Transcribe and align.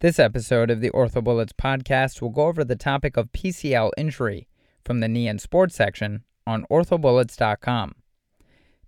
This 0.00 0.20
episode 0.20 0.70
of 0.70 0.80
the 0.80 0.92
OrthoBullets 0.92 1.54
podcast 1.60 2.22
will 2.22 2.28
go 2.28 2.46
over 2.46 2.62
the 2.62 2.76
topic 2.76 3.16
of 3.16 3.32
PCL 3.32 3.90
injury 3.96 4.46
from 4.84 5.00
the 5.00 5.08
knee 5.08 5.26
and 5.26 5.40
sports 5.40 5.74
section 5.74 6.22
on 6.46 6.64
orthobullets.com. 6.70 7.96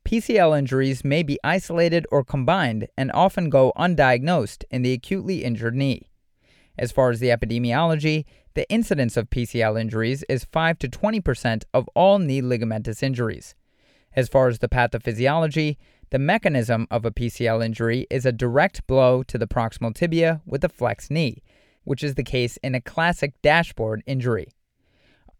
PCL 0.04 0.56
injuries 0.56 1.04
may 1.04 1.24
be 1.24 1.36
isolated 1.42 2.06
or 2.12 2.22
combined 2.22 2.86
and 2.96 3.10
often 3.10 3.50
go 3.50 3.72
undiagnosed 3.76 4.62
in 4.70 4.82
the 4.82 4.92
acutely 4.92 5.42
injured 5.42 5.74
knee. 5.74 6.08
As 6.78 6.92
far 6.92 7.10
as 7.10 7.18
the 7.18 7.30
epidemiology, 7.30 8.24
the 8.54 8.70
incidence 8.70 9.16
of 9.16 9.30
PCL 9.30 9.80
injuries 9.80 10.22
is 10.28 10.44
5 10.44 10.78
to 10.78 10.88
20% 10.88 11.64
of 11.74 11.88
all 11.96 12.20
knee 12.20 12.40
ligamentous 12.40 13.02
injuries. 13.02 13.56
As 14.14 14.28
far 14.28 14.46
as 14.46 14.60
the 14.60 14.68
pathophysiology, 14.68 15.76
the 16.10 16.18
mechanism 16.18 16.88
of 16.90 17.04
a 17.04 17.12
PCL 17.12 17.64
injury 17.64 18.06
is 18.10 18.26
a 18.26 18.32
direct 18.32 18.84
blow 18.88 19.22
to 19.22 19.38
the 19.38 19.46
proximal 19.46 19.94
tibia 19.94 20.40
with 20.44 20.64
a 20.64 20.68
flexed 20.68 21.10
knee, 21.10 21.42
which 21.84 22.02
is 22.02 22.16
the 22.16 22.24
case 22.24 22.56
in 22.64 22.74
a 22.74 22.80
classic 22.80 23.40
dashboard 23.42 24.02
injury. 24.06 24.48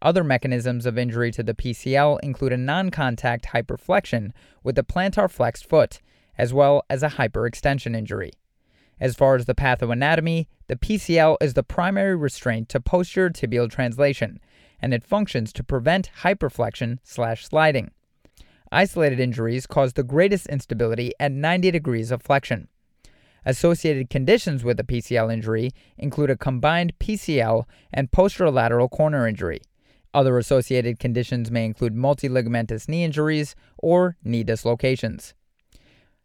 Other 0.01 0.23
mechanisms 0.23 0.85
of 0.85 0.97
injury 0.97 1.29
to 1.31 1.43
the 1.43 1.53
PCL 1.53 2.19
include 2.23 2.53
a 2.53 2.57
non 2.57 2.89
contact 2.89 3.47
hyperflexion 3.47 4.31
with 4.63 4.75
the 4.75 4.83
plantar 4.83 5.29
flexed 5.29 5.67
foot, 5.67 6.01
as 6.37 6.53
well 6.53 6.83
as 6.89 7.03
a 7.03 7.09
hyperextension 7.09 7.95
injury. 7.95 8.31
As 8.99 9.15
far 9.15 9.35
as 9.35 9.45
the 9.45 9.55
pathoanatomy, 9.55 10.47
the 10.67 10.77
PCL 10.77 11.35
is 11.41 11.53
the 11.53 11.63
primary 11.63 12.15
restraint 12.15 12.69
to 12.69 12.79
posterior 12.79 13.29
tibial 13.29 13.69
translation, 13.69 14.39
and 14.81 14.93
it 14.93 15.03
functions 15.03 15.51
to 15.53 15.63
prevent 15.63 16.11
hyperflexion 16.21 16.99
slash 17.03 17.45
sliding. 17.45 17.91
Isolated 18.73 19.19
injuries 19.19 19.67
cause 19.67 19.93
the 19.93 20.03
greatest 20.03 20.47
instability 20.47 21.11
at 21.19 21.33
90 21.33 21.71
degrees 21.71 22.09
of 22.09 22.21
flexion. 22.21 22.69
Associated 23.45 24.09
conditions 24.09 24.63
with 24.63 24.79
a 24.79 24.83
PCL 24.83 25.33
injury 25.33 25.71
include 25.97 26.29
a 26.29 26.37
combined 26.37 26.93
PCL 26.97 27.65
and 27.91 28.11
posterolateral 28.11 28.89
corner 28.89 29.27
injury. 29.27 29.59
Other 30.13 30.37
associated 30.37 30.99
conditions 30.99 31.51
may 31.51 31.65
include 31.65 31.95
multiligamentous 31.95 32.87
knee 32.87 33.03
injuries 33.03 33.55
or 33.77 34.15
knee 34.23 34.43
dislocations. 34.43 35.33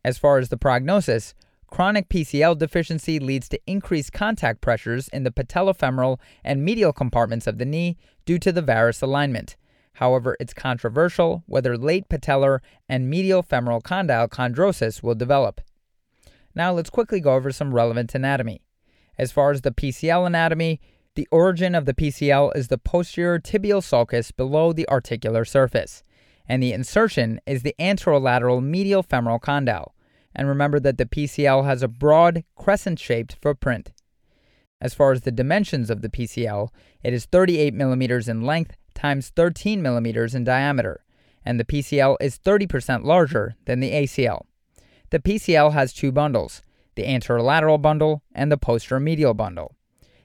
As 0.05 0.19
far 0.19 0.39
as 0.39 0.49
the 0.49 0.57
prognosis, 0.57 1.35
chronic 1.67 2.09
PCL 2.09 2.59
deficiency 2.59 3.19
leads 3.19 3.49
to 3.49 3.61
increased 3.67 4.13
contact 4.13 4.61
pressures 4.61 5.09
in 5.09 5.25
the 5.25 5.33
patellofemoral 5.33 6.21
and 6.45 6.65
medial 6.65 6.93
compartments 6.93 7.49
of 7.49 7.59
the 7.59 7.65
knee 7.65 7.97
due 8.25 8.39
to 8.39 8.53
the 8.53 8.63
varus 8.63 9.03
alignment 9.03 9.57
However, 9.97 10.37
it's 10.39 10.53
controversial 10.53 11.43
whether 11.47 11.79
late 11.79 12.11
patellar 12.11 12.59
and 12.87 13.09
medial 13.09 13.43
femoral 13.43 13.81
condyle 13.81 14.29
chondrosis 14.29 15.03
will 15.03 15.15
develop. 15.15 15.63
Now, 16.55 16.73
let's 16.73 16.91
quickly 16.91 17.19
go 17.19 17.35
over 17.35 17.51
some 17.51 17.75
relevant 17.75 18.15
anatomy. 18.15 18.61
As 19.17 19.33
far 19.33 19.53
as 19.53 19.63
the 19.63 19.71
PCL 19.71 20.27
anatomy, 20.27 20.83
the 21.15 21.27
origin 21.31 21.75
of 21.75 21.87
the 21.87 21.95
PCL 21.95 22.55
is 22.55 22.69
the 22.69 22.77
posterior 22.77 23.39
tibial 23.39 23.83
sulcus 23.83 24.33
below 24.33 24.75
the 24.75 24.87
articular 24.91 25.47
surface, 25.47 26.03
and 26.47 26.63
the 26.63 26.75
insertion 26.75 27.41
is 27.47 27.63
the 27.63 27.75
anterolateral 27.81 28.63
medial 28.63 29.03
femoral 29.03 29.39
condyle. 29.39 29.95
And 30.35 30.47
remember 30.47 30.79
that 30.81 30.99
the 30.99 31.07
PCL 31.07 31.65
has 31.65 31.83
a 31.83 31.89
broad 31.89 32.45
crescent 32.55 32.99
shaped 32.99 33.39
footprint. 33.41 33.93
As 34.79 34.93
far 34.93 35.13
as 35.13 35.23
the 35.23 35.33
dimensions 35.33 35.89
of 35.89 36.03
the 36.03 36.11
PCL, 36.11 36.69
it 37.03 37.15
is 37.15 37.25
38 37.25 37.73
millimeters 37.73 38.29
in 38.29 38.43
length 38.43 38.77
times 38.97 39.29
13 39.31 39.81
millimeters 39.81 40.35
in 40.35 40.43
diameter, 40.43 41.05
and 41.45 41.61
the 41.61 41.65
PCL 41.65 42.17
is 42.21 42.39
30% 42.39 43.05
larger 43.05 43.55
than 43.67 43.79
the 43.81 43.93
ACL. 43.93 44.43
The 45.11 45.21
PCL 45.21 45.73
has 45.73 45.93
two 45.93 46.11
bundles 46.11 46.63
the 46.97 47.05
anterolateral 47.05 47.81
bundle 47.81 48.23
and 48.35 48.51
the 48.51 48.59
posteromedial 48.59 49.37
bundle. 49.37 49.77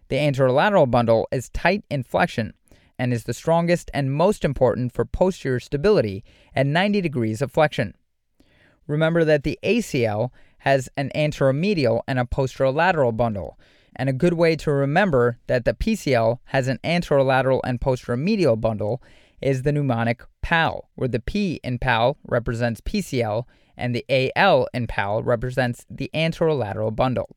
The 0.07 0.15
anterolateral 0.15 0.89
bundle 0.89 1.27
is 1.31 1.49
tight 1.49 1.83
in 1.89 2.03
flexion 2.03 2.53
and 2.97 3.13
is 3.13 3.25
the 3.25 3.33
strongest 3.33 3.91
and 3.93 4.13
most 4.13 4.45
important 4.45 4.93
for 4.93 5.05
posterior 5.05 5.59
stability 5.59 6.23
at 6.55 6.65
90 6.65 7.01
degrees 7.01 7.41
of 7.41 7.51
flexion. 7.51 7.93
Remember 8.87 9.25
that 9.25 9.43
the 9.43 9.59
ACL 9.63 10.29
has 10.59 10.89
an 10.95 11.11
anteromedial 11.15 12.01
and 12.07 12.19
a 12.19 12.25
posterolateral 12.25 13.15
bundle, 13.15 13.57
and 13.95 14.09
a 14.09 14.13
good 14.13 14.33
way 14.33 14.55
to 14.55 14.71
remember 14.71 15.39
that 15.47 15.65
the 15.65 15.73
PCL 15.73 16.39
has 16.45 16.67
an 16.67 16.79
anterolateral 16.83 17.61
and 17.63 17.79
posteromedial 17.79 18.59
bundle 18.59 19.01
is 19.41 19.63
the 19.63 19.71
mnemonic 19.71 20.23
PAL, 20.41 20.89
where 20.95 21.07
the 21.07 21.19
P 21.19 21.59
in 21.63 21.79
PAL 21.79 22.17
represents 22.23 22.81
PCL 22.81 23.45
and 23.77 23.95
the 23.95 24.05
AL 24.35 24.67
in 24.73 24.87
PAL 24.87 25.23
represents 25.23 25.85
the 25.89 26.09
anterolateral 26.13 26.95
bundle. 26.95 27.35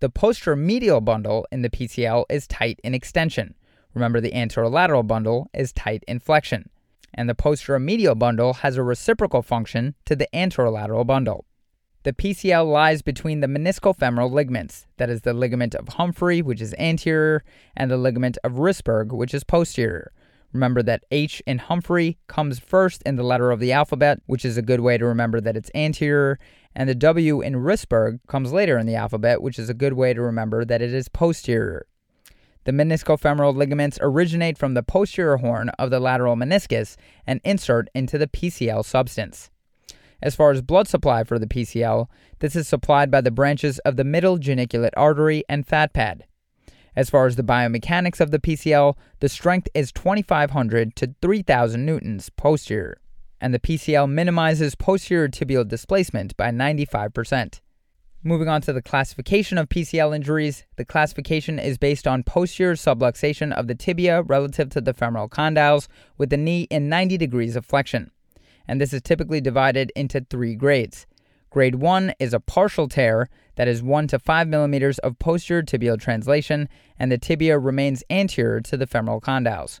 The 0.00 0.10
posteromedial 0.10 1.04
bundle 1.04 1.46
in 1.52 1.62
the 1.62 1.70
PCL 1.70 2.24
is 2.28 2.46
tight 2.46 2.80
in 2.82 2.94
extension. 2.94 3.54
Remember, 3.94 4.20
the 4.20 4.32
anterolateral 4.32 5.06
bundle 5.06 5.48
is 5.54 5.72
tight 5.72 6.02
in 6.08 6.18
flexion. 6.18 6.68
And 7.14 7.28
the 7.28 7.34
posteromedial 7.34 8.18
bundle 8.18 8.54
has 8.54 8.76
a 8.76 8.82
reciprocal 8.82 9.42
function 9.42 9.94
to 10.06 10.16
the 10.16 10.28
anterolateral 10.34 11.06
bundle. 11.06 11.44
The 12.04 12.12
PCL 12.12 12.68
lies 12.68 13.00
between 13.00 13.40
the 13.40 13.46
meniscofemoral 13.46 14.32
ligaments, 14.32 14.86
that 14.96 15.08
is, 15.08 15.20
the 15.20 15.32
ligament 15.32 15.76
of 15.76 15.86
Humphrey, 15.86 16.42
which 16.42 16.60
is 16.60 16.74
anterior, 16.76 17.44
and 17.76 17.88
the 17.88 17.96
ligament 17.96 18.38
of 18.42 18.58
Wrisberg, 18.58 19.12
which 19.12 19.32
is 19.32 19.44
posterior. 19.44 20.12
Remember 20.52 20.82
that 20.82 21.04
H 21.12 21.40
in 21.46 21.58
Humphrey 21.58 22.18
comes 22.26 22.58
first 22.58 23.04
in 23.06 23.14
the 23.14 23.22
letter 23.22 23.52
of 23.52 23.60
the 23.60 23.70
alphabet, 23.70 24.18
which 24.26 24.44
is 24.44 24.56
a 24.56 24.62
good 24.62 24.80
way 24.80 24.98
to 24.98 25.04
remember 25.06 25.40
that 25.40 25.56
it's 25.56 25.70
anterior, 25.76 26.40
and 26.74 26.88
the 26.88 26.94
W 26.96 27.40
in 27.40 27.54
Wrisberg 27.54 28.18
comes 28.26 28.52
later 28.52 28.78
in 28.78 28.86
the 28.86 28.96
alphabet, 28.96 29.40
which 29.40 29.58
is 29.58 29.70
a 29.70 29.74
good 29.74 29.92
way 29.92 30.12
to 30.12 30.20
remember 30.20 30.64
that 30.64 30.82
it 30.82 30.92
is 30.92 31.08
posterior. 31.08 31.86
The 32.64 32.72
meniscofemoral 32.72 33.54
ligaments 33.54 33.98
originate 34.00 34.58
from 34.58 34.74
the 34.74 34.82
posterior 34.82 35.36
horn 35.36 35.68
of 35.78 35.90
the 35.90 36.00
lateral 36.00 36.34
meniscus 36.34 36.96
and 37.28 37.40
insert 37.44 37.88
into 37.94 38.18
the 38.18 38.26
PCL 38.26 38.84
substance. 38.84 39.51
As 40.22 40.36
far 40.36 40.52
as 40.52 40.62
blood 40.62 40.86
supply 40.86 41.24
for 41.24 41.38
the 41.38 41.48
PCL, 41.48 42.06
this 42.38 42.54
is 42.54 42.68
supplied 42.68 43.10
by 43.10 43.20
the 43.20 43.32
branches 43.32 43.80
of 43.80 43.96
the 43.96 44.04
middle 44.04 44.38
geniculate 44.38 44.94
artery 44.96 45.42
and 45.48 45.66
fat 45.66 45.92
pad. 45.92 46.26
As 46.94 47.10
far 47.10 47.26
as 47.26 47.34
the 47.34 47.42
biomechanics 47.42 48.20
of 48.20 48.30
the 48.30 48.38
PCL, 48.38 48.94
the 49.18 49.28
strength 49.28 49.66
is 49.74 49.90
2500 49.90 50.94
to 50.96 51.14
3000 51.20 51.84
newtons 51.84 52.30
posterior, 52.30 53.00
and 53.40 53.52
the 53.52 53.58
PCL 53.58 54.08
minimizes 54.08 54.76
posterior 54.76 55.28
tibial 55.28 55.66
displacement 55.66 56.36
by 56.36 56.50
95%. 56.50 57.60
Moving 58.22 58.48
on 58.48 58.60
to 58.60 58.72
the 58.72 58.82
classification 58.82 59.58
of 59.58 59.68
PCL 59.68 60.14
injuries, 60.14 60.64
the 60.76 60.84
classification 60.84 61.58
is 61.58 61.78
based 61.78 62.06
on 62.06 62.22
posterior 62.22 62.74
subluxation 62.74 63.52
of 63.52 63.66
the 63.66 63.74
tibia 63.74 64.22
relative 64.22 64.70
to 64.70 64.80
the 64.80 64.94
femoral 64.94 65.28
condyles 65.28 65.88
with 66.16 66.30
the 66.30 66.36
knee 66.36 66.68
in 66.70 66.88
90 66.88 67.16
degrees 67.16 67.56
of 67.56 67.66
flexion 67.66 68.12
and 68.66 68.80
this 68.80 68.92
is 68.92 69.02
typically 69.02 69.40
divided 69.40 69.92
into 69.96 70.20
three 70.28 70.54
grades. 70.54 71.06
Grade 71.50 71.74
1 71.74 72.14
is 72.18 72.32
a 72.32 72.40
partial 72.40 72.88
tear 72.88 73.28
that 73.56 73.68
is 73.68 73.82
1 73.82 74.06
to 74.08 74.18
5 74.18 74.48
millimeters 74.48 74.98
of 75.00 75.18
posterior 75.18 75.62
tibial 75.62 76.00
translation, 76.00 76.68
and 76.98 77.12
the 77.12 77.18
tibia 77.18 77.58
remains 77.58 78.02
anterior 78.08 78.60
to 78.60 78.76
the 78.76 78.86
femoral 78.86 79.20
condyles. 79.20 79.80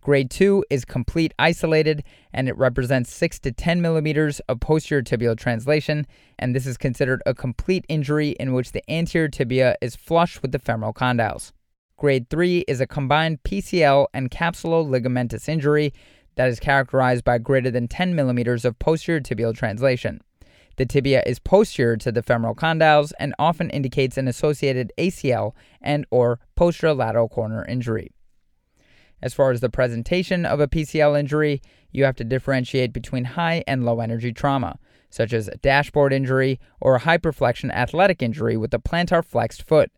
Grade 0.00 0.30
2 0.30 0.64
is 0.68 0.84
complete 0.84 1.34
isolated, 1.38 2.02
and 2.32 2.48
it 2.48 2.56
represents 2.56 3.12
6 3.12 3.38
to 3.40 3.52
10 3.52 3.80
millimeters 3.80 4.40
of 4.48 4.58
posterior 4.58 5.02
tibial 5.02 5.36
translation, 5.36 6.06
and 6.38 6.56
this 6.56 6.66
is 6.66 6.76
considered 6.76 7.22
a 7.24 7.34
complete 7.34 7.84
injury 7.88 8.30
in 8.40 8.52
which 8.52 8.72
the 8.72 8.82
anterior 8.90 9.28
tibia 9.28 9.76
is 9.80 9.94
flush 9.94 10.40
with 10.42 10.50
the 10.50 10.58
femoral 10.58 10.94
condyles. 10.94 11.52
Grade 11.98 12.28
3 12.30 12.64
is 12.66 12.80
a 12.80 12.86
combined 12.86 13.42
PCL 13.44 14.06
and 14.12 14.28
capsulo-ligamentous 14.28 15.48
injury 15.48 15.92
that 16.36 16.48
is 16.48 16.60
characterized 16.60 17.24
by 17.24 17.38
greater 17.38 17.70
than 17.70 17.88
10 17.88 18.14
millimeters 18.14 18.64
of 18.64 18.78
posterior 18.78 19.20
tibial 19.20 19.54
translation. 19.54 20.20
The 20.76 20.86
tibia 20.86 21.22
is 21.26 21.38
posterior 21.38 21.96
to 21.98 22.10
the 22.10 22.22
femoral 22.22 22.54
condyles 22.54 23.12
and 23.18 23.34
often 23.38 23.70
indicates 23.70 24.16
an 24.16 24.28
associated 24.28 24.92
ACL 24.96 25.52
and 25.80 26.06
or 26.10 26.40
posterolateral 26.56 27.30
corner 27.30 27.64
injury. 27.66 28.12
As 29.20 29.34
far 29.34 29.52
as 29.52 29.60
the 29.60 29.70
presentation 29.70 30.44
of 30.44 30.58
a 30.58 30.66
PCL 30.66 31.18
injury, 31.18 31.62
you 31.92 32.04
have 32.04 32.16
to 32.16 32.24
differentiate 32.24 32.92
between 32.92 33.24
high 33.24 33.62
and 33.68 33.84
low 33.84 34.00
energy 34.00 34.32
trauma, 34.32 34.78
such 35.10 35.32
as 35.32 35.46
a 35.46 35.58
dashboard 35.58 36.12
injury 36.12 36.58
or 36.80 36.96
a 36.96 37.00
hyperflexion 37.00 37.70
athletic 37.72 38.22
injury 38.22 38.56
with 38.56 38.74
a 38.74 38.78
plantar 38.78 39.24
flexed 39.24 39.62
foot. 39.68 39.92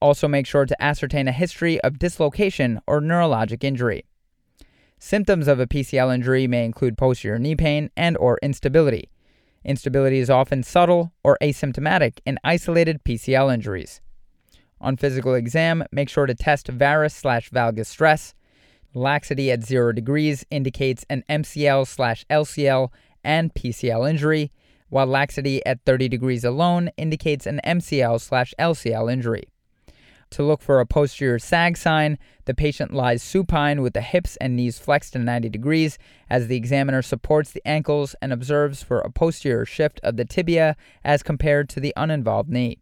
Also, 0.00 0.26
make 0.26 0.46
sure 0.46 0.66
to 0.66 0.82
ascertain 0.82 1.28
a 1.28 1.32
history 1.32 1.80
of 1.82 1.98
dislocation 1.98 2.80
or 2.88 3.00
neurologic 3.00 3.62
injury. 3.62 4.04
Symptoms 5.04 5.48
of 5.48 5.58
a 5.58 5.66
PCL 5.66 6.14
injury 6.14 6.46
may 6.46 6.64
include 6.64 6.96
posterior 6.96 7.36
knee 7.36 7.56
pain 7.56 7.90
and 7.96 8.16
or 8.18 8.38
instability. 8.40 9.10
Instability 9.64 10.20
is 10.20 10.30
often 10.30 10.62
subtle 10.62 11.12
or 11.24 11.36
asymptomatic 11.42 12.20
in 12.24 12.38
isolated 12.44 13.02
PCL 13.02 13.52
injuries. 13.52 14.00
On 14.80 14.96
physical 14.96 15.34
exam, 15.34 15.82
make 15.90 16.08
sure 16.08 16.26
to 16.26 16.36
test 16.36 16.68
varus 16.68 17.12
slash 17.12 17.50
valgus 17.50 17.86
stress. 17.86 18.34
Laxity 18.94 19.50
at 19.50 19.64
0 19.64 19.92
degrees 19.92 20.46
indicates 20.52 21.04
an 21.10 21.24
MCL 21.28 21.88
slash 21.88 22.24
LCL 22.30 22.90
and 23.24 23.52
PCL 23.54 24.08
injury, 24.08 24.52
while 24.88 25.06
laxity 25.06 25.66
at 25.66 25.84
30 25.84 26.08
degrees 26.08 26.44
alone 26.44 26.90
indicates 26.96 27.44
an 27.44 27.60
MCL 27.64 28.20
slash 28.20 28.54
LCL 28.56 29.12
injury. 29.12 29.51
To 30.32 30.42
look 30.42 30.62
for 30.62 30.80
a 30.80 30.86
posterior 30.86 31.38
sag 31.38 31.76
sign, 31.76 32.16
the 32.46 32.54
patient 32.54 32.94
lies 32.94 33.22
supine 33.22 33.82
with 33.82 33.92
the 33.92 34.00
hips 34.00 34.36
and 34.36 34.56
knees 34.56 34.78
flexed 34.78 35.12
to 35.12 35.18
90 35.18 35.50
degrees 35.50 35.98
as 36.30 36.48
the 36.48 36.56
examiner 36.56 37.02
supports 37.02 37.50
the 37.50 37.60
ankles 37.68 38.14
and 38.22 38.32
observes 38.32 38.82
for 38.82 39.00
a 39.00 39.10
posterior 39.10 39.66
shift 39.66 40.00
of 40.02 40.16
the 40.16 40.24
tibia 40.24 40.74
as 41.04 41.22
compared 41.22 41.68
to 41.68 41.80
the 41.80 41.92
uninvolved 41.98 42.48
knee. 42.48 42.78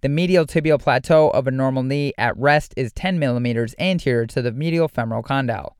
The 0.00 0.08
medial 0.08 0.46
tibial 0.46 0.80
plateau 0.80 1.30
of 1.30 1.46
a 1.46 1.52
normal 1.52 1.84
knee 1.84 2.12
at 2.18 2.36
rest 2.36 2.74
is 2.76 2.92
10 2.92 3.20
millimeters 3.20 3.76
anterior 3.78 4.26
to 4.26 4.42
the 4.42 4.50
medial 4.50 4.88
femoral 4.88 5.22
condyle. 5.22 5.76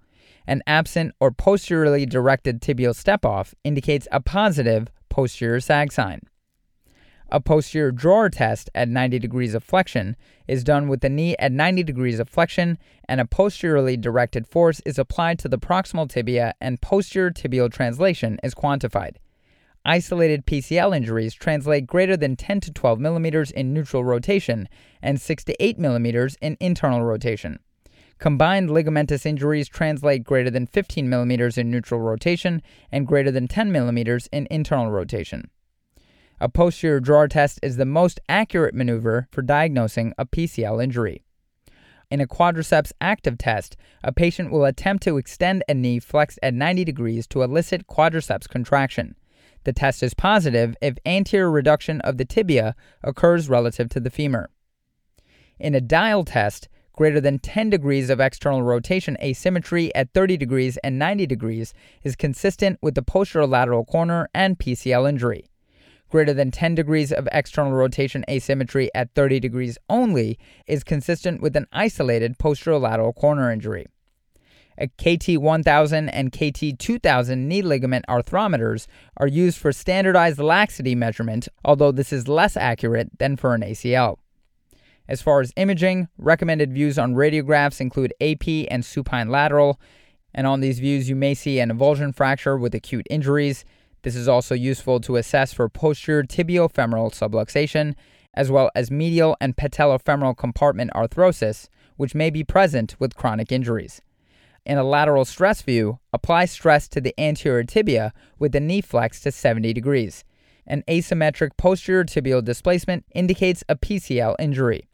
An 0.46 0.62
absent 0.64 1.12
or 1.18 1.32
posteriorly 1.32 2.06
directed 2.06 2.62
tibial 2.62 2.94
step 2.94 3.24
off 3.24 3.52
indicates 3.64 4.06
a 4.12 4.20
positive 4.20 4.92
posterior 5.08 5.58
sag 5.58 5.90
sign. 5.90 6.20
A 7.34 7.40
posterior 7.40 7.90
drawer 7.90 8.30
test 8.30 8.70
at 8.76 8.88
90 8.88 9.18
degrees 9.18 9.54
of 9.54 9.64
flexion 9.64 10.14
is 10.46 10.62
done 10.62 10.86
with 10.86 11.00
the 11.00 11.08
knee 11.08 11.34
at 11.40 11.50
90 11.50 11.82
degrees 11.82 12.20
of 12.20 12.28
flexion, 12.28 12.78
and 13.08 13.20
a 13.20 13.24
posteriorly 13.24 13.96
directed 13.96 14.46
force 14.46 14.78
is 14.86 15.00
applied 15.00 15.40
to 15.40 15.48
the 15.48 15.58
proximal 15.58 16.08
tibia, 16.08 16.54
and 16.60 16.80
posterior 16.80 17.32
tibial 17.32 17.68
translation 17.72 18.38
is 18.44 18.54
quantified. 18.54 19.16
Isolated 19.84 20.46
PCL 20.46 20.96
injuries 20.96 21.34
translate 21.34 21.88
greater 21.88 22.16
than 22.16 22.36
10 22.36 22.60
to 22.60 22.72
12 22.72 23.00
millimeters 23.00 23.50
in 23.50 23.74
neutral 23.74 24.04
rotation 24.04 24.68
and 25.02 25.20
6 25.20 25.42
to 25.42 25.56
8 25.60 25.76
millimeters 25.76 26.36
in 26.40 26.56
internal 26.60 27.02
rotation. 27.02 27.58
Combined 28.20 28.70
ligamentous 28.70 29.26
injuries 29.26 29.68
translate 29.68 30.22
greater 30.22 30.50
than 30.50 30.68
15 30.68 31.08
millimeters 31.08 31.58
in 31.58 31.68
neutral 31.68 31.98
rotation 31.98 32.62
and 32.92 33.08
greater 33.08 33.32
than 33.32 33.48
10 33.48 33.72
millimeters 33.72 34.28
in 34.30 34.46
internal 34.52 34.88
rotation. 34.92 35.50
A 36.40 36.48
posterior 36.48 36.98
drawer 36.98 37.28
test 37.28 37.60
is 37.62 37.76
the 37.76 37.84
most 37.84 38.18
accurate 38.28 38.74
maneuver 38.74 39.28
for 39.30 39.40
diagnosing 39.40 40.12
a 40.18 40.26
PCL 40.26 40.82
injury. 40.82 41.22
In 42.10 42.20
a 42.20 42.26
quadriceps 42.26 42.92
active 43.00 43.38
test, 43.38 43.76
a 44.02 44.12
patient 44.12 44.50
will 44.50 44.64
attempt 44.64 45.04
to 45.04 45.16
extend 45.16 45.62
a 45.68 45.74
knee 45.74 46.00
flexed 46.00 46.40
at 46.42 46.52
90 46.52 46.84
degrees 46.84 47.28
to 47.28 47.42
elicit 47.42 47.86
quadriceps 47.86 48.48
contraction. 48.48 49.14
The 49.62 49.72
test 49.72 50.02
is 50.02 50.12
positive 50.12 50.76
if 50.82 50.98
anterior 51.06 51.50
reduction 51.50 52.00
of 52.02 52.18
the 52.18 52.24
tibia 52.24 52.74
occurs 53.02 53.48
relative 53.48 53.88
to 53.90 54.00
the 54.00 54.10
femur. 54.10 54.50
In 55.60 55.74
a 55.74 55.80
dial 55.80 56.24
test, 56.24 56.68
greater 56.92 57.20
than 57.20 57.38
10 57.38 57.70
degrees 57.70 58.10
of 58.10 58.20
external 58.20 58.62
rotation 58.62 59.16
asymmetry 59.22 59.94
at 59.94 60.12
30 60.12 60.36
degrees 60.36 60.76
and 60.78 60.98
90 60.98 61.26
degrees 61.26 61.72
is 62.02 62.16
consistent 62.16 62.78
with 62.82 62.96
the 62.96 63.02
posterolateral 63.02 63.86
corner 63.86 64.28
and 64.34 64.58
PCL 64.58 65.08
injury 65.08 65.46
greater 66.14 66.32
than 66.32 66.52
10 66.52 66.76
degrees 66.76 67.10
of 67.10 67.28
external 67.32 67.72
rotation 67.72 68.24
asymmetry 68.30 68.88
at 68.94 69.12
30 69.16 69.40
degrees 69.40 69.76
only 69.90 70.38
is 70.64 70.84
consistent 70.84 71.42
with 71.42 71.56
an 71.56 71.66
isolated 71.72 72.38
posterolateral 72.38 73.12
corner 73.12 73.50
injury. 73.50 73.84
A 74.78 74.86
KT1000 74.86 76.08
and 76.12 76.30
KT2000 76.30 77.38
knee 77.38 77.62
ligament 77.62 78.04
arthrometers 78.08 78.86
are 79.16 79.26
used 79.26 79.58
for 79.58 79.72
standardized 79.72 80.38
laxity 80.38 80.94
measurement, 80.94 81.48
although 81.64 81.90
this 81.90 82.12
is 82.12 82.28
less 82.28 82.56
accurate 82.56 83.18
than 83.18 83.36
for 83.36 83.52
an 83.52 83.62
ACL. 83.62 84.18
As 85.08 85.20
far 85.20 85.40
as 85.40 85.52
imaging, 85.56 86.06
recommended 86.16 86.72
views 86.72 86.96
on 86.96 87.16
radiographs 87.16 87.80
include 87.80 88.14
AP 88.20 88.68
and 88.70 88.84
supine 88.84 89.30
lateral, 89.30 89.80
and 90.32 90.46
on 90.46 90.60
these 90.60 90.78
views 90.78 91.08
you 91.08 91.16
may 91.16 91.34
see 91.34 91.58
an 91.58 91.72
avulsion 91.76 92.14
fracture 92.14 92.56
with 92.56 92.72
acute 92.72 93.08
injuries, 93.10 93.64
this 94.04 94.14
is 94.14 94.28
also 94.28 94.54
useful 94.54 95.00
to 95.00 95.16
assess 95.16 95.54
for 95.54 95.66
posterior 95.70 96.22
tibiofemoral 96.22 97.10
subluxation, 97.10 97.94
as 98.34 98.50
well 98.50 98.70
as 98.74 98.90
medial 98.90 99.34
and 99.40 99.56
patellofemoral 99.56 100.36
compartment 100.36 100.90
arthrosis, 100.94 101.68
which 101.96 102.14
may 102.14 102.28
be 102.28 102.44
present 102.44 102.96
with 102.98 103.16
chronic 103.16 103.50
injuries. 103.50 104.02
In 104.66 104.76
a 104.76 104.84
lateral 104.84 105.24
stress 105.24 105.62
view, 105.62 106.00
apply 106.12 106.44
stress 106.44 106.86
to 106.88 107.00
the 107.00 107.18
anterior 107.18 107.64
tibia 107.64 108.12
with 108.38 108.52
the 108.52 108.60
knee 108.60 108.82
flexed 108.82 109.22
to 109.22 109.32
70 109.32 109.72
degrees. 109.72 110.22
An 110.66 110.82
asymmetric 110.86 111.56
posterior 111.56 112.04
tibial 112.04 112.44
displacement 112.44 113.06
indicates 113.14 113.64
a 113.70 113.76
PCL 113.76 114.36
injury. 114.38 114.86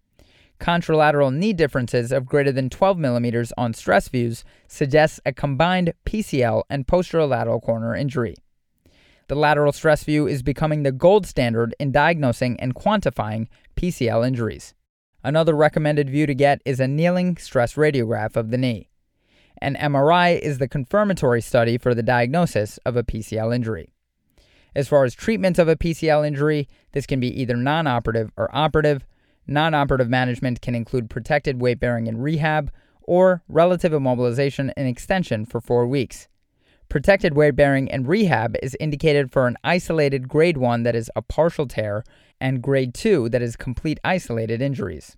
Contralateral 0.61 1.35
knee 1.35 1.53
differences 1.53 2.13
of 2.13 2.27
greater 2.27 2.53
than 2.53 2.71
12 2.71 2.97
millimeters 2.97 3.53
on 3.59 3.75
stress 3.75 4.09
views 4.09 4.45
suggests 4.69 5.19
a 5.27 5.33
combined 5.33 5.95
PCL 6.05 6.63
and 6.71 6.87
posterolateral 6.87 7.61
corner 7.61 7.97
injury. 7.97 8.37
The 9.31 9.37
lateral 9.37 9.71
stress 9.71 10.03
view 10.03 10.27
is 10.27 10.43
becoming 10.43 10.83
the 10.83 10.91
gold 10.91 11.25
standard 11.25 11.73
in 11.79 11.93
diagnosing 11.93 12.59
and 12.59 12.75
quantifying 12.75 13.47
PCL 13.77 14.27
injuries. 14.27 14.75
Another 15.23 15.55
recommended 15.55 16.11
view 16.11 16.27
to 16.27 16.35
get 16.35 16.61
is 16.65 16.81
a 16.81 16.89
kneeling 16.89 17.37
stress 17.37 17.75
radiograph 17.75 18.35
of 18.35 18.51
the 18.51 18.59
knee. 18.59 18.91
An 19.59 19.77
MRI 19.77 20.37
is 20.37 20.59
the 20.59 20.67
confirmatory 20.67 21.41
study 21.41 21.79
for 21.79 21.95
the 21.95 22.03
diagnosis 22.03 22.79
of 22.79 22.97
a 22.97 23.05
PCL 23.05 23.55
injury. 23.55 23.93
As 24.75 24.89
far 24.89 25.05
as 25.05 25.15
treatment 25.15 25.61
of 25.61 25.69
a 25.69 25.77
PCL 25.77 26.27
injury, 26.27 26.69
this 26.91 27.07
can 27.07 27.21
be 27.21 27.41
either 27.41 27.57
non 27.57 27.87
operative 27.87 28.33
or 28.37 28.51
operative. 28.53 29.07
Non 29.47 29.75
operative 29.75 30.09
management 30.09 30.61
can 30.61 30.75
include 30.75 31.09
protected 31.09 31.61
weight 31.61 31.79
bearing 31.79 32.09
and 32.09 32.21
rehab, 32.21 32.73
or 33.03 33.45
relative 33.47 33.93
immobilization 33.93 34.73
and 34.77 34.89
extension 34.89 35.45
for 35.45 35.61
four 35.61 35.87
weeks. 35.87 36.27
Protected 36.91 37.35
weight 37.35 37.55
bearing 37.55 37.89
and 37.89 38.09
rehab 38.09 38.57
is 38.65 38.77
indicated 38.81 39.31
for 39.31 39.47
an 39.47 39.57
isolated 39.63 40.29
grade 40.29 40.57
1 40.57 40.83
that 40.83 40.97
is 40.97 41.09
a 41.15 41.23
partial 41.23 41.69
tear 41.69 42.03
and 42.41 42.61
grade 42.61 42.95
2 42.95 43.29
that 43.29 43.41
is 43.41 43.55
complete 43.55 44.01
isolated 44.03 44.61
injuries. 44.61 45.17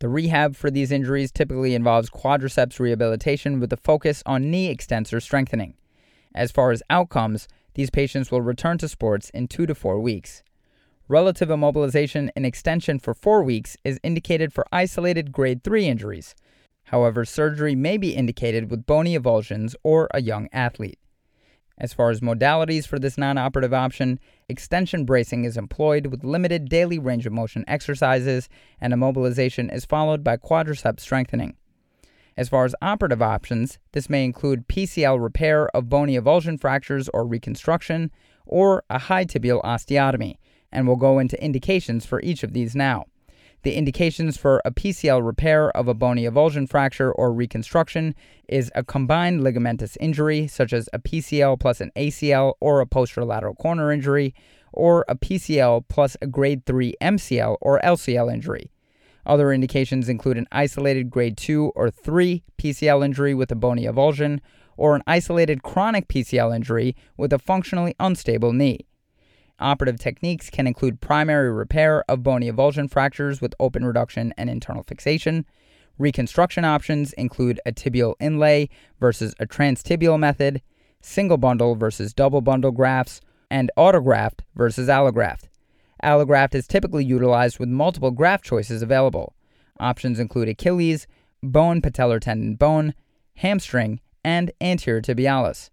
The 0.00 0.10
rehab 0.10 0.54
for 0.54 0.70
these 0.70 0.92
injuries 0.92 1.32
typically 1.32 1.74
involves 1.74 2.10
quadriceps 2.10 2.78
rehabilitation 2.78 3.58
with 3.58 3.72
a 3.72 3.78
focus 3.78 4.22
on 4.26 4.50
knee 4.50 4.68
extensor 4.68 5.18
strengthening. 5.18 5.72
As 6.34 6.52
far 6.52 6.72
as 6.72 6.82
outcomes, 6.90 7.48
these 7.72 7.88
patients 7.88 8.30
will 8.30 8.42
return 8.42 8.76
to 8.76 8.86
sports 8.86 9.30
in 9.30 9.48
2 9.48 9.64
to 9.64 9.74
4 9.74 9.98
weeks. 10.00 10.42
Relative 11.08 11.48
immobilization 11.48 12.28
and 12.36 12.44
extension 12.44 12.98
for 12.98 13.14
4 13.14 13.42
weeks 13.42 13.78
is 13.82 13.98
indicated 14.02 14.52
for 14.52 14.66
isolated 14.70 15.32
grade 15.32 15.64
3 15.64 15.86
injuries. 15.86 16.34
However, 16.88 17.24
surgery 17.24 17.74
may 17.74 17.96
be 17.96 18.14
indicated 18.14 18.70
with 18.70 18.84
bony 18.84 19.18
avulsions 19.18 19.74
or 19.82 20.06
a 20.12 20.20
young 20.20 20.50
athlete. 20.52 20.98
As 21.76 21.92
far 21.92 22.10
as 22.10 22.20
modalities 22.20 22.86
for 22.86 22.98
this 22.98 23.18
non 23.18 23.36
operative 23.36 23.74
option, 23.74 24.20
extension 24.48 25.04
bracing 25.04 25.44
is 25.44 25.56
employed 25.56 26.06
with 26.06 26.22
limited 26.22 26.68
daily 26.68 26.98
range 26.98 27.26
of 27.26 27.32
motion 27.32 27.64
exercises, 27.66 28.48
and 28.80 28.92
immobilization 28.92 29.72
is 29.74 29.84
followed 29.84 30.22
by 30.22 30.36
quadriceps 30.36 31.00
strengthening. 31.00 31.56
As 32.36 32.48
far 32.48 32.64
as 32.64 32.74
operative 32.82 33.22
options, 33.22 33.78
this 33.92 34.10
may 34.10 34.24
include 34.24 34.68
PCL 34.68 35.22
repair 35.22 35.68
of 35.74 35.88
bony 35.88 36.16
avulsion 36.16 36.60
fractures 36.60 37.08
or 37.10 37.26
reconstruction, 37.26 38.10
or 38.46 38.84
a 38.88 38.98
high 38.98 39.24
tibial 39.24 39.62
osteotomy, 39.62 40.36
and 40.70 40.86
we'll 40.86 40.96
go 40.96 41.18
into 41.18 41.42
indications 41.42 42.06
for 42.06 42.20
each 42.22 42.42
of 42.42 42.52
these 42.52 42.76
now. 42.76 43.06
The 43.64 43.76
indications 43.76 44.36
for 44.36 44.60
a 44.66 44.70
PCL 44.70 45.24
repair 45.24 45.70
of 45.70 45.88
a 45.88 45.94
bony 45.94 46.24
avulsion 46.24 46.68
fracture 46.68 47.10
or 47.10 47.32
reconstruction 47.32 48.14
is 48.46 48.70
a 48.74 48.84
combined 48.84 49.40
ligamentous 49.40 49.96
injury, 50.00 50.46
such 50.46 50.74
as 50.74 50.90
a 50.92 50.98
PCL 50.98 51.58
plus 51.60 51.80
an 51.80 51.90
ACL 51.96 52.56
or 52.60 52.82
a 52.82 52.86
posterolateral 52.86 53.56
corner 53.56 53.90
injury, 53.90 54.34
or 54.74 55.06
a 55.08 55.16
PCL 55.16 55.88
plus 55.88 56.14
a 56.20 56.26
grade 56.26 56.66
3 56.66 56.94
MCL 57.00 57.56
or 57.62 57.80
LCL 57.80 58.30
injury. 58.30 58.70
Other 59.24 59.50
indications 59.50 60.10
include 60.10 60.36
an 60.36 60.46
isolated 60.52 61.08
grade 61.08 61.38
2 61.38 61.72
or 61.74 61.90
3 61.90 62.44
PCL 62.58 63.02
injury 63.02 63.32
with 63.32 63.50
a 63.50 63.56
bony 63.56 63.84
avulsion, 63.84 64.40
or 64.76 64.94
an 64.94 65.02
isolated 65.06 65.62
chronic 65.62 66.06
PCL 66.08 66.54
injury 66.54 66.94
with 67.16 67.32
a 67.32 67.38
functionally 67.38 67.94
unstable 67.98 68.52
knee. 68.52 68.86
Operative 69.60 70.00
techniques 70.00 70.50
can 70.50 70.66
include 70.66 71.00
primary 71.00 71.50
repair 71.50 72.04
of 72.08 72.22
bony 72.22 72.50
avulsion 72.50 72.90
fractures 72.90 73.40
with 73.40 73.54
open 73.60 73.84
reduction 73.84 74.34
and 74.36 74.50
internal 74.50 74.82
fixation. 74.82 75.46
Reconstruction 75.96 76.64
options 76.64 77.12
include 77.12 77.60
a 77.64 77.72
tibial 77.72 78.14
inlay 78.18 78.68
versus 78.98 79.34
a 79.38 79.46
transtibial 79.46 80.18
method, 80.18 80.60
single 81.00 81.36
bundle 81.36 81.76
versus 81.76 82.12
double 82.12 82.40
bundle 82.40 82.72
grafts, 82.72 83.20
and 83.48 83.70
autograft 83.78 84.40
versus 84.56 84.88
allograft. 84.88 85.44
Allograft 86.02 86.54
is 86.54 86.66
typically 86.66 87.04
utilized 87.04 87.60
with 87.60 87.68
multiple 87.68 88.10
graft 88.10 88.44
choices 88.44 88.82
available. 88.82 89.34
Options 89.78 90.18
include 90.18 90.48
Achilles, 90.48 91.06
bone 91.42 91.80
patellar 91.80 92.20
tendon 92.20 92.56
bone, 92.56 92.94
hamstring, 93.36 94.00
and 94.24 94.50
anterior 94.60 95.00
tibialis. 95.00 95.70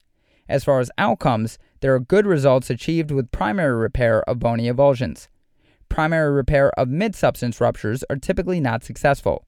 As 0.47 0.63
far 0.63 0.79
as 0.79 0.91
outcomes, 0.97 1.57
there 1.81 1.93
are 1.95 1.99
good 1.99 2.25
results 2.25 2.69
achieved 2.69 3.11
with 3.11 3.31
primary 3.31 3.75
repair 3.75 4.21
of 4.29 4.39
bony 4.39 4.71
avulsions. 4.71 5.27
Primary 5.89 6.31
repair 6.31 6.71
of 6.79 6.87
mid 6.87 7.15
substance 7.15 7.59
ruptures 7.59 8.03
are 8.09 8.15
typically 8.15 8.59
not 8.59 8.83
successful. 8.83 9.45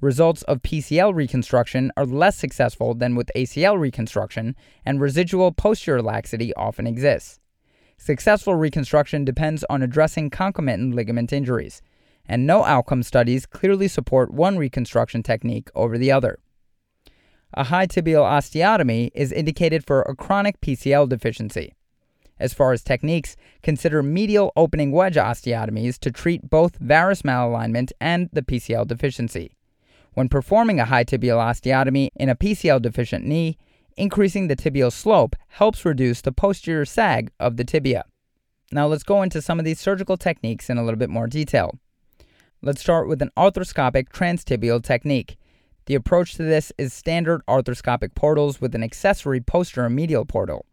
Results 0.00 0.42
of 0.42 0.62
PCL 0.62 1.14
reconstruction 1.14 1.90
are 1.96 2.04
less 2.04 2.36
successful 2.36 2.94
than 2.94 3.14
with 3.14 3.30
ACL 3.34 3.78
reconstruction, 3.78 4.54
and 4.84 5.00
residual 5.00 5.50
posterior 5.50 6.02
laxity 6.02 6.52
often 6.54 6.86
exists. 6.86 7.40
Successful 7.96 8.54
reconstruction 8.54 9.24
depends 9.24 9.64
on 9.70 9.82
addressing 9.82 10.30
concomitant 10.30 10.94
ligament 10.94 11.32
injuries, 11.32 11.80
and 12.26 12.46
no 12.46 12.64
outcome 12.64 13.02
studies 13.02 13.46
clearly 13.46 13.88
support 13.88 14.32
one 14.32 14.56
reconstruction 14.56 15.22
technique 15.22 15.68
over 15.74 15.96
the 15.98 16.12
other. 16.12 16.38
A 17.54 17.64
high 17.64 17.86
tibial 17.86 18.24
osteotomy 18.24 19.10
is 19.14 19.32
indicated 19.32 19.86
for 19.86 20.02
a 20.02 20.14
chronic 20.14 20.60
PCL 20.60 21.08
deficiency. 21.08 21.74
As 22.38 22.52
far 22.52 22.72
as 22.72 22.82
techniques, 22.82 23.36
consider 23.62 24.02
medial 24.02 24.52
opening 24.54 24.92
wedge 24.92 25.16
osteotomies 25.16 25.98
to 26.00 26.10
treat 26.10 26.50
both 26.50 26.76
varus 26.76 27.22
malalignment 27.22 27.90
and 28.00 28.28
the 28.32 28.42
PCL 28.42 28.86
deficiency. 28.86 29.56
When 30.12 30.28
performing 30.28 30.78
a 30.78 30.84
high 30.84 31.04
tibial 31.04 31.38
osteotomy 31.38 32.10
in 32.14 32.28
a 32.28 32.36
PCL 32.36 32.82
deficient 32.82 33.24
knee, 33.24 33.56
increasing 33.96 34.48
the 34.48 34.56
tibial 34.56 34.92
slope 34.92 35.34
helps 35.48 35.84
reduce 35.84 36.20
the 36.20 36.32
posterior 36.32 36.84
sag 36.84 37.30
of 37.40 37.56
the 37.56 37.64
tibia. 37.64 38.04
Now 38.70 38.86
let's 38.86 39.02
go 39.02 39.22
into 39.22 39.40
some 39.40 39.58
of 39.58 39.64
these 39.64 39.80
surgical 39.80 40.16
techniques 40.16 40.68
in 40.68 40.76
a 40.76 40.84
little 40.84 40.98
bit 40.98 41.10
more 41.10 41.26
detail. 41.26 41.78
Let's 42.60 42.80
start 42.80 43.08
with 43.08 43.22
an 43.22 43.30
arthroscopic 43.36 44.10
transtibial 44.10 44.82
technique. 44.82 45.38
The 45.88 45.94
approach 45.94 46.34
to 46.34 46.42
this 46.42 46.70
is 46.76 46.92
standard 46.92 47.40
arthroscopic 47.48 48.14
portals 48.14 48.60
with 48.60 48.74
an 48.74 48.82
accessory 48.82 49.40
posteromedial 49.40 50.28
portal. 50.28 50.66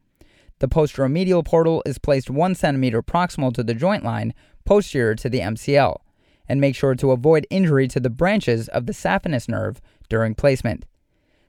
The 0.59 0.67
posteromedial 0.67 1.45
portal 1.45 1.81
is 1.85 1.97
placed 1.97 2.29
1 2.29 2.53
centimeter 2.53 3.01
proximal 3.01 3.53
to 3.53 3.63
the 3.63 3.73
joint 3.73 4.03
line, 4.03 4.33
posterior 4.65 5.15
to 5.15 5.29
the 5.29 5.39
MCL, 5.39 5.95
and 6.49 6.59
make 6.59 6.75
sure 6.75 6.95
to 6.95 7.11
avoid 7.11 7.47
injury 7.49 7.87
to 7.87 8.01
the 8.01 8.09
branches 8.09 8.67
of 8.67 8.87
the 8.87 8.91
saphenous 8.91 9.47
nerve 9.47 9.79
during 10.09 10.35
placement. 10.35 10.85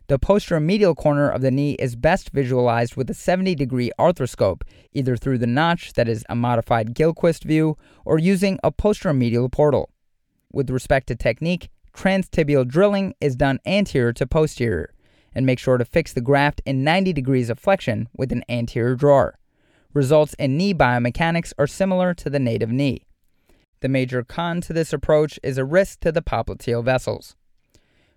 The 0.06 0.20
posteromedial 0.20 0.94
corner 0.94 1.28
of 1.28 1.40
the 1.40 1.50
knee 1.50 1.72
is 1.80 1.96
best 1.96 2.30
visualized 2.30 2.94
with 2.94 3.10
a 3.10 3.14
70 3.14 3.56
degree 3.56 3.90
arthroscope, 3.98 4.62
either 4.92 5.16
through 5.16 5.38
the 5.38 5.48
notch 5.48 5.94
that 5.94 6.08
is 6.08 6.24
a 6.28 6.36
modified 6.36 6.94
Gillquist 6.94 7.42
view 7.42 7.76
or 8.04 8.20
using 8.20 8.60
a 8.62 8.70
posteromedial 8.70 9.50
portal. 9.50 9.90
With 10.52 10.70
respect 10.70 11.08
to 11.08 11.16
technique, 11.16 11.68
transtibial 11.96 12.66
drilling 12.66 13.14
is 13.20 13.34
done 13.34 13.58
anterior 13.66 14.12
to 14.12 14.26
posterior, 14.26 14.92
and 15.34 15.46
make 15.46 15.58
sure 15.58 15.78
to 15.78 15.84
fix 15.84 16.12
the 16.12 16.20
graft 16.20 16.62
in 16.64 16.84
90 16.84 17.12
degrees 17.12 17.50
of 17.50 17.58
flexion 17.58 18.08
with 18.16 18.30
an 18.30 18.44
anterior 18.48 18.94
drawer. 18.94 19.38
Results 19.92 20.34
in 20.38 20.56
knee 20.56 20.74
biomechanics 20.74 21.52
are 21.58 21.66
similar 21.66 22.12
to 22.14 22.28
the 22.28 22.38
native 22.38 22.70
knee. 22.70 23.06
The 23.80 23.88
major 23.88 24.22
con 24.22 24.60
to 24.62 24.72
this 24.72 24.92
approach 24.92 25.38
is 25.42 25.58
a 25.58 25.64
risk 25.64 26.00
to 26.00 26.12
the 26.12 26.22
popliteal 26.22 26.84
vessels. 26.84 27.34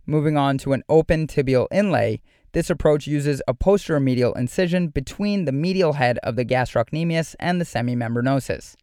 Moving 0.05 0.37
on 0.37 0.57
to 0.59 0.73
an 0.73 0.83
open 0.89 1.27
tibial 1.27 1.67
inlay, 1.71 2.21
this 2.51 2.69
approach 2.69 3.05
uses 3.05 3.41
a 3.47 3.53
posteromedial 3.53 4.35
incision 4.35 4.87
between 4.87 5.45
the 5.45 5.51
medial 5.51 5.93
head 5.93 6.17
of 6.23 6.35
the 6.35 6.45
gastrocnemius 6.45 7.35
and 7.39 7.61
the 7.61 7.65
semimembranosus. 7.65 8.75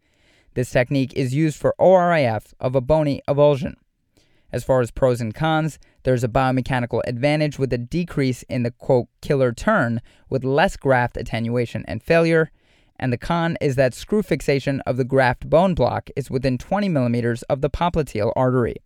This 0.55 0.71
technique 0.71 1.13
is 1.15 1.35
used 1.35 1.59
for 1.59 1.75
ORIF 1.79 2.55
of 2.61 2.75
a 2.75 2.81
bony 2.81 3.21
avulsion. 3.29 3.75
As 4.53 4.65
far 4.65 4.81
as 4.81 4.91
pros 4.91 5.21
and 5.21 5.35
cons, 5.35 5.79
there's 6.05 6.25
a 6.25 6.29
biomechanical 6.29 7.01
advantage 7.07 7.59
with 7.59 7.73
a 7.73 7.79
decrease 7.79 8.43
in 8.45 8.63
the 8.63 8.71
quote 8.71 9.09
killer 9.21 9.53
turn 9.53 10.01
with 10.29 10.45
less 10.45 10.77
graft 10.77 11.17
attenuation 11.17 11.85
and 11.89 12.03
failure, 12.03 12.51
and 12.99 13.13
the 13.13 13.19
con 13.19 13.57
is 13.61 13.77
that 13.77 13.95
screw 13.95 14.23
fixation 14.23 14.81
of 14.87 14.97
the 14.97 15.05
graft 15.05 15.51
bone 15.51 15.75
block 15.75 16.09
is 16.17 16.31
within 16.31 16.59
20 16.59 16.89
millimeters 16.89 17.43
of 17.45 17.61
the 17.61 17.71
popliteal 17.71 18.33
artery. 18.37 18.77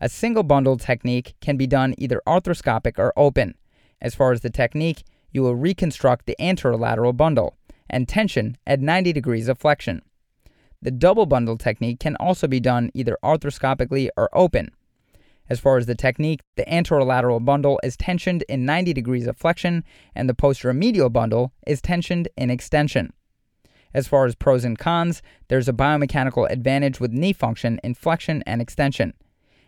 A 0.00 0.08
single 0.08 0.42
bundle 0.42 0.78
technique 0.78 1.34
can 1.40 1.56
be 1.56 1.66
done 1.66 1.94
either 1.98 2.22
arthroscopic 2.26 2.98
or 2.98 3.12
open. 3.16 3.54
As 4.00 4.14
far 4.14 4.32
as 4.32 4.40
the 4.40 4.48
technique, 4.48 5.02
you 5.30 5.42
will 5.42 5.54
reconstruct 5.54 6.26
the 6.26 6.36
anterolateral 6.40 7.16
bundle 7.16 7.56
and 7.90 8.08
tension 8.08 8.56
at 8.66 8.80
90 8.80 9.12
degrees 9.12 9.48
of 9.48 9.58
flexion. 9.58 10.00
The 10.82 10.90
double 10.90 11.26
bundle 11.26 11.58
technique 11.58 12.00
can 12.00 12.16
also 12.16 12.48
be 12.48 12.60
done 12.60 12.90
either 12.94 13.18
arthroscopically 13.22 14.08
or 14.16 14.30
open. 14.32 14.70
As 15.50 15.60
far 15.60 15.76
as 15.76 15.86
the 15.86 15.94
technique, 15.94 16.40
the 16.56 16.64
anterolateral 16.64 17.44
bundle 17.44 17.80
is 17.82 17.96
tensioned 17.96 18.44
in 18.48 18.64
90 18.64 18.92
degrees 18.92 19.26
of 19.26 19.36
flexion, 19.36 19.84
and 20.14 20.28
the 20.28 20.34
posteromedial 20.34 21.12
bundle 21.12 21.52
is 21.66 21.82
tensioned 21.82 22.28
in 22.36 22.50
extension. 22.50 23.12
As 23.92 24.06
far 24.06 24.24
as 24.24 24.36
pros 24.36 24.64
and 24.64 24.78
cons, 24.78 25.20
there's 25.48 25.68
a 25.68 25.72
biomechanical 25.72 26.48
advantage 26.48 27.00
with 27.00 27.12
knee 27.12 27.32
function 27.32 27.80
in 27.82 27.94
flexion 27.94 28.42
and 28.46 28.62
extension. 28.62 29.14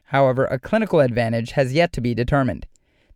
However, 0.05 0.45
a 0.47 0.59
clinical 0.59 1.01
advantage 1.01 1.53
has 1.53 1.73
yet 1.73 1.93
to 1.95 2.01
be 2.01 2.15
determined. 2.15 2.67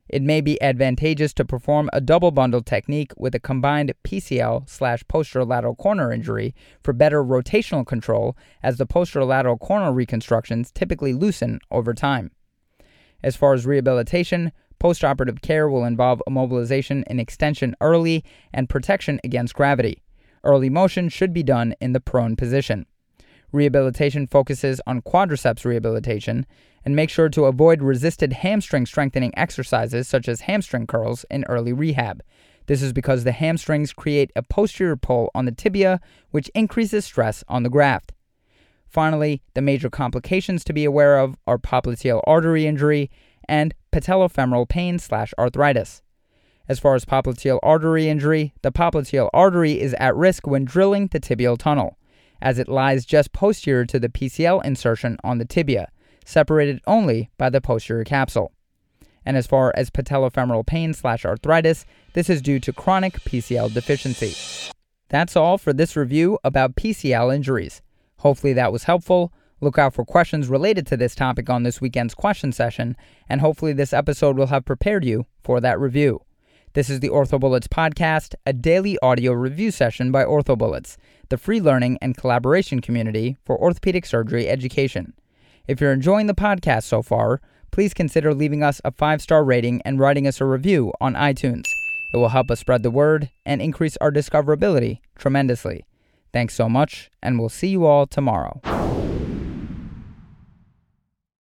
It 0.09 0.23
may 0.23 0.41
be 0.41 0.61
advantageous 0.63 1.35
to 1.35 1.45
perform 1.45 1.91
a 1.93 2.01
double 2.01 2.31
bundle 2.31 2.63
technique 2.63 3.13
with 3.17 3.35
a 3.35 3.41
combined 3.41 3.93
PCL 4.05 4.69
slash 4.69 5.03
posterolateral 5.05 5.77
corner 5.77 6.13
injury 6.13 6.55
for 6.83 6.93
better 6.93 7.25
rotational 7.25 7.85
control, 7.85 8.37
as 8.63 8.77
the 8.77 8.87
posterolateral 8.87 9.59
corner 9.59 9.93
reconstructions 9.93 10.71
typically 10.71 11.13
loosen 11.13 11.59
over 11.71 11.93
time. 11.93 12.31
As 13.23 13.35
far 13.35 13.55
as 13.55 13.67
rehabilitation, 13.67 14.53
postoperative 14.79 15.43
care 15.43 15.69
will 15.69 15.85
involve 15.85 16.23
immobilization 16.29 17.03
and 17.09 17.19
extension 17.19 17.75
early 17.81 18.25
and 18.53 18.69
protection 18.69 19.21
against 19.25 19.55
gravity. 19.55 20.03
Early 20.45 20.71
motion 20.71 21.09
should 21.09 21.33
be 21.33 21.43
done 21.43 21.75
in 21.81 21.93
the 21.93 22.01
prone 22.01 22.37
position. 22.37 22.87
Rehabilitation 23.53 24.27
focuses 24.27 24.81
on 24.87 25.03
quadriceps 25.03 25.65
rehabilitation, 25.65 26.47
and 26.85 26.95
make 26.95 27.11
sure 27.11 27.29
to 27.29 27.45
avoid 27.45 27.83
resisted 27.83 28.33
hamstring 28.33 28.87
strengthening 28.87 29.33
exercises 29.37 30.09
such 30.09 30.29
as 30.29 30.43
hamstring 30.43 30.87
curls 30.87 31.25
in 31.31 31.45
early 31.45 31.73
rehab. 31.73 32.23
This 32.67 32.83
is 32.83 32.93
because 32.93 33.25
the 33.25 33.33
hamstrings 33.33 33.93
create 33.93 34.31
a 34.37 34.43
posterior 34.43 34.97
pull 34.97 35.31
on 35.35 35.45
the 35.45 35.53
tibia, 35.53 36.01
which 36.31 36.51
increases 36.55 37.05
stress 37.05 37.45
on 37.49 37.63
the 37.63 37.71
graft. 37.71 38.13
Finally, 38.89 39.43
the 39.55 39.61
major 39.61 39.91
complications 39.91 40.65
to 40.65 40.73
be 40.73 40.85
aware 40.85 41.19
of 41.19 41.37
are 41.47 41.59
popliteal 41.59 42.23
artery 42.27 42.67
injury 42.67 43.11
and 43.49 43.75
patellofemoral 43.93 44.69
pain 44.69 44.99
slash 44.99 45.33
arthritis. 45.39 46.03
As 46.69 46.81
far 46.81 46.95
as 46.95 47.05
popliteal 47.05 47.61
artery 47.63 48.09
injury, 48.09 48.53
the 48.63 48.73
popliteal 48.73 49.31
artery 49.33 49.81
is 49.81 49.95
at 49.95 50.17
risk 50.17 50.47
when 50.47 50.65
drilling 50.65 51.09
the 51.09 51.21
tibial 51.21 51.57
tunnel, 51.57 51.97
as 52.41 52.59
it 52.59 52.69
lies 52.69 53.05
just 53.05 53.33
posterior 53.33 53.85
to 53.87 53.99
the 53.99 54.09
PCL 54.09 54.65
insertion 54.65 55.17
on 55.25 55.39
the 55.39 55.45
tibia 55.45 55.89
separated 56.27 56.81
only 56.87 57.31
by 57.39 57.49
the 57.49 57.61
posterior 57.61 58.05
capsule. 58.05 58.53
And 59.25 59.37
as 59.37 59.47
far 59.47 59.73
as 59.75 59.91
patellofemoral 59.91 60.67
pain 60.67 60.93
slash 60.93 61.25
arthritis, 61.25 61.87
this 62.13 62.29
is 62.29 62.43
due 62.43 62.61
to 62.61 62.73
chronic 62.73 63.15
PCL 63.21 63.73
deficiency. 63.73 64.35
That's 65.09 65.37
all 65.37 65.57
for 65.57 65.73
this 65.73 65.97
review 65.97 66.39
about 66.45 66.77
PCL 66.77 67.35
injuries. 67.35 67.81
Hopefully 68.19 68.53
that 68.53 68.73
was 68.73 68.85
helpful. 68.85 69.33
Look 69.61 69.79
out 69.79 69.95
for 69.95 70.05
questions 70.05 70.49
related 70.49 70.87
to 70.89 70.97
this 70.97 71.15
topic 71.15 71.49
on 71.49 71.63
this 71.63 71.81
weekend's 71.81 72.15
question 72.15 72.53
session, 72.53 72.97
and 73.29 73.41
hopefully 73.41 73.73
this 73.73 73.93
episode 73.93 74.37
will 74.37 74.49
have 74.49 74.65
prepared 74.65 75.05
you 75.05 75.27
for 75.43 75.61
that 75.61 75.81
review. 75.81 76.26
This 76.77 76.91
is 76.91 77.01
the 77.01 77.09
OrthoBullets 77.09 77.69
podcast, 77.69 78.35
a 78.45 78.53
daily 78.53 78.99
audio 79.01 79.33
review 79.33 79.71
session 79.71 80.13
by 80.13 80.27
OrthoBullets, 80.27 80.99
the 81.31 81.39
free 81.39 81.59
learning 81.59 81.97
and 82.03 82.15
collaboration 82.15 82.83
community 82.83 83.39
for 83.47 83.57
orthopedic 83.59 84.05
surgery 84.05 84.47
education. 84.47 85.15
If 85.67 85.81
you're 85.81 85.95
enjoying 85.95 86.27
the 86.27 86.35
podcast 86.35 86.83
so 86.83 87.01
far, 87.01 87.41
please 87.71 87.95
consider 87.95 88.35
leaving 88.35 88.63
us 88.63 88.83
a 88.85 88.93
five 88.93 89.23
star 89.23 89.43
rating 89.43 89.81
and 89.87 89.99
writing 89.99 90.27
us 90.27 90.39
a 90.39 90.45
review 90.45 90.93
on 91.01 91.15
iTunes. 91.15 91.65
It 92.13 92.19
will 92.19 92.29
help 92.29 92.51
us 92.51 92.61
spread 92.61 92.83
the 92.83 92.91
word 92.91 93.31
and 93.47 93.63
increase 93.63 93.97
our 94.03 94.13
discoverability 94.13 94.99
tremendously. 95.17 95.87
Thanks 96.35 96.55
so 96.55 96.69
much, 96.69 97.11
and 97.23 97.39
we'll 97.39 97.49
see 97.49 97.69
you 97.69 97.87
all 97.87 98.07
tomorrow. 98.07 98.61